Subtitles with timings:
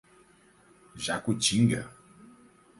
[0.95, 1.87] Jacutinga